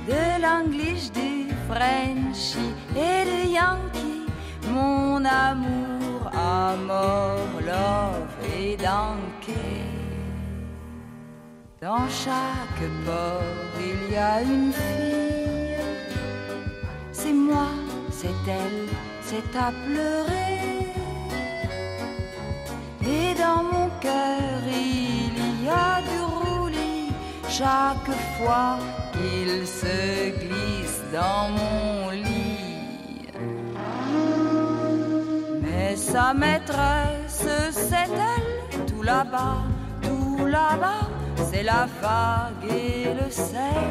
[0.08, 4.26] de l'anglish, du Frenchy et de Yankee,
[4.72, 9.86] mon amour, amour, love et donkey.
[11.82, 13.42] Dans chaque port,
[13.80, 15.86] il y a une fille.
[17.12, 17.70] C'est moi,
[18.12, 18.88] c'est elle,
[19.24, 20.19] c'est à pleurer.
[28.10, 28.78] Chaque fois
[29.14, 33.28] qu'il se glisse dans mon lit.
[35.62, 39.64] Mais sa maîtresse, c'est elle, tout là-bas,
[40.02, 41.08] tout là-bas
[41.52, 43.90] c'est la vague et le sel.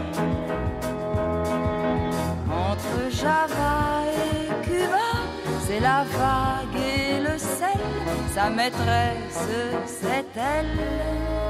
[2.50, 5.10] Entre Java et Cuba,
[5.66, 7.80] c'est la vague et le sel.
[8.34, 9.48] Sa maîtresse,
[9.86, 11.47] c'est elle.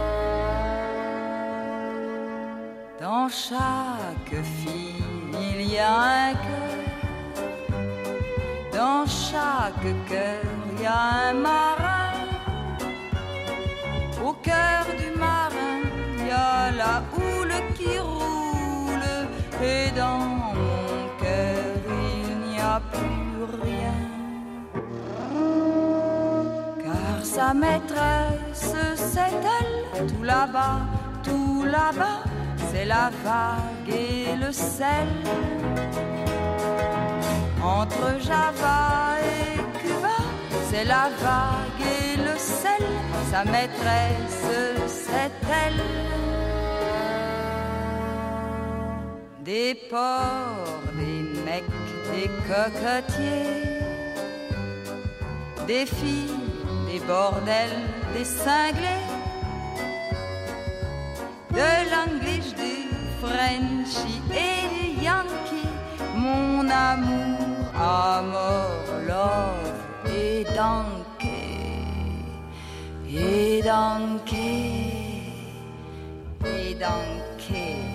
[3.01, 5.05] Dans chaque fille,
[5.41, 6.79] il y a un cœur.
[8.73, 10.43] Dans chaque cœur,
[10.73, 12.11] il y a un marin.
[14.25, 15.79] Au cœur du marin,
[16.19, 19.29] il y a la houle qui roule.
[19.62, 23.99] Et dans mon cœur, il n'y a plus rien.
[26.83, 30.81] Car sa maîtresse, c'est elle, tout là-bas,
[31.23, 32.28] tout là-bas,
[32.70, 35.09] c'est la vague et le sel.
[37.62, 40.19] Entre Java et Cuba,
[40.70, 42.85] c'est la vague et le sel.
[43.31, 44.43] Sa maîtresse,
[44.86, 45.32] c'est
[45.65, 45.82] elle.
[49.45, 51.65] Des porcs, des mecs,
[52.12, 53.81] des cocotiers,
[55.66, 56.40] des filles,
[56.90, 57.81] des bordels,
[58.15, 59.08] des cinglés,
[61.59, 62.75] de l'anglish, du
[63.21, 65.73] frenchy et du yankee,
[66.15, 71.59] mon amour, amour, love et donkey,
[73.11, 75.33] et donkey,
[76.45, 77.88] et donkey.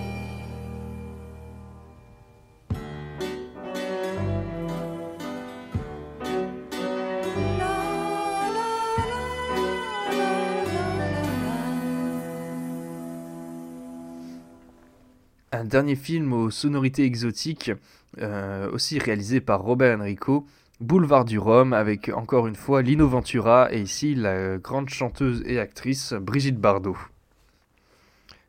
[15.64, 17.72] Dernier film aux sonorités exotiques,
[18.18, 20.46] euh, aussi réalisé par Robert Enrico,
[20.80, 25.58] Boulevard du Rhum, avec encore une fois Lino Ventura et ici la grande chanteuse et
[25.58, 26.98] actrice Brigitte Bardot.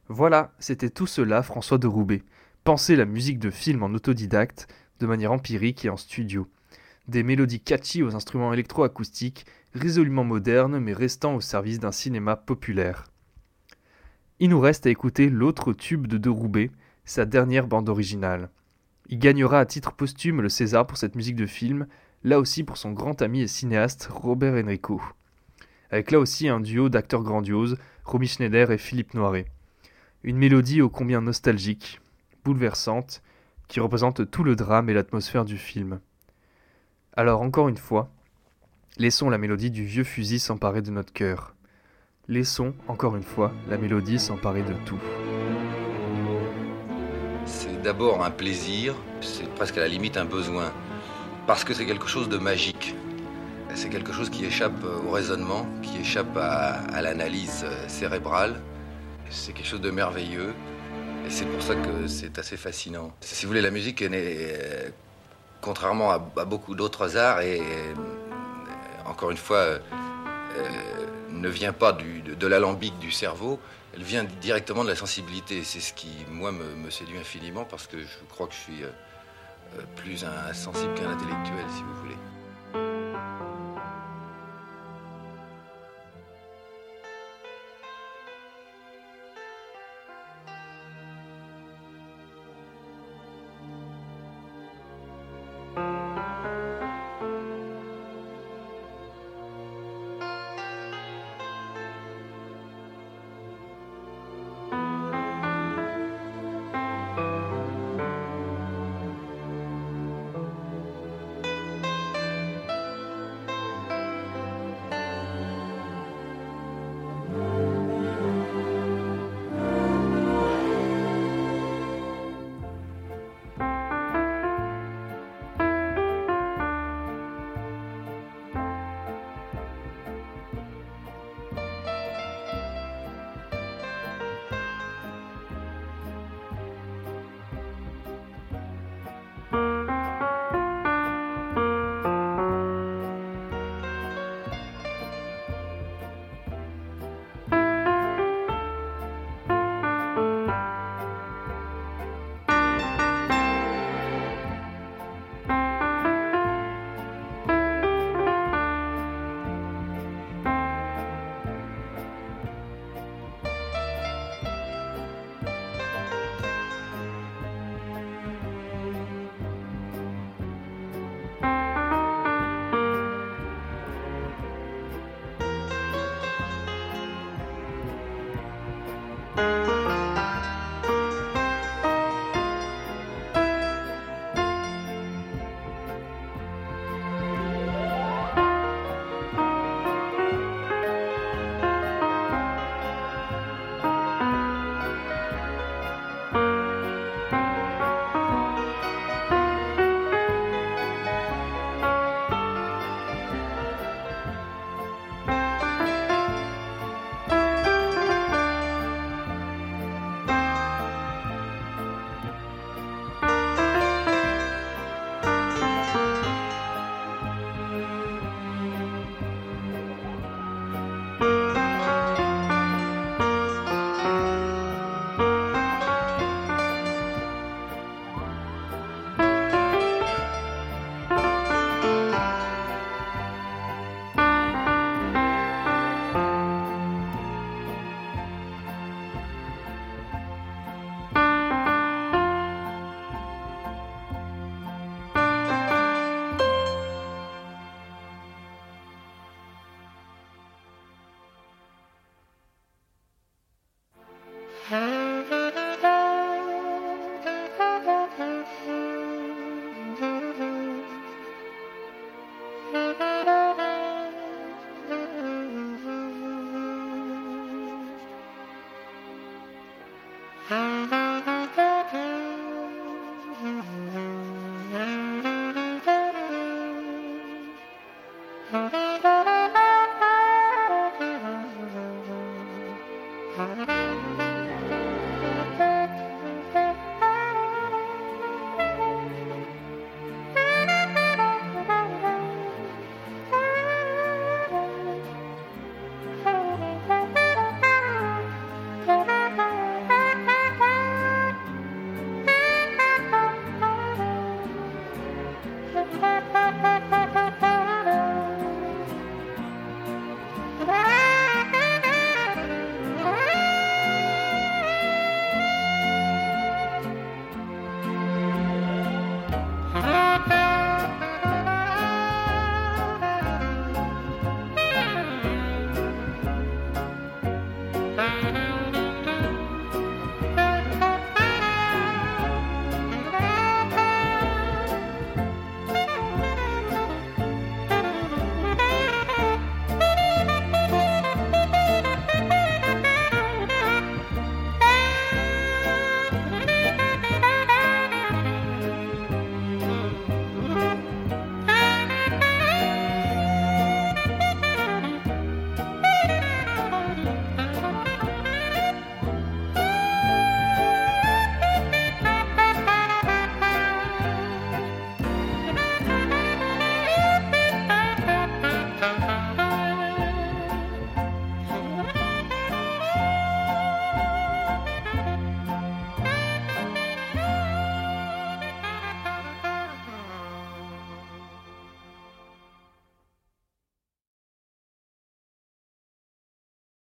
[0.09, 2.21] Voilà, c'était tout cela François de Roubaix.
[2.65, 4.67] Pensez la musique de film en autodidacte,
[4.99, 6.49] de manière empirique et en studio.
[7.07, 13.05] Des mélodies catchy aux instruments électroacoustiques, résolument modernes mais restant au service d'un cinéma populaire.
[14.41, 16.71] Il nous reste à écouter l'autre tube de De Roubaix,
[17.05, 18.49] sa dernière bande originale.
[19.07, 21.87] Il gagnera à titre posthume le César pour cette musique de film,
[22.23, 25.01] là aussi pour son grand ami et cinéaste Robert Enrico.
[25.91, 29.45] Avec là aussi un duo d'acteurs grandioses, Romy Schneider et Philippe Noiret.
[30.23, 32.01] Une mélodie ô combien nostalgique,
[32.43, 33.21] bouleversante,
[33.67, 35.99] qui représente tout le drame et l'atmosphère du film.
[37.15, 38.11] Alors encore une fois,
[38.97, 41.55] laissons la mélodie du vieux fusil s'emparer de notre cœur.
[42.27, 44.99] Laissons, encore une fois, la mélodie s'emparer de tout.
[47.85, 50.73] D'abord un plaisir, c'est presque à la limite un besoin,
[51.45, 52.95] parce que c'est quelque chose de magique.
[53.75, 58.59] C'est quelque chose qui échappe au raisonnement, qui échappe à, l'analyse cérébrale.
[59.29, 60.55] C'est quelque chose de merveilleux,
[61.27, 63.13] et c'est pour ça que c'est assez fascinant.
[63.21, 64.89] Si vous voulez, la musique est euh,
[65.61, 67.93] contrairement à, beaucoup d'autres arts, et euh,
[69.05, 69.79] encore une fois, euh,
[71.29, 73.59] ne vient pas de l'alambic du cerveau,
[73.95, 75.63] elle vient directement de la sensibilité.
[75.63, 79.81] C'est ce qui, moi, me, séduit infiniment parce que je crois que je suis euh,
[79.95, 82.17] plus insensible qu'un intellectuel, si vous voulez.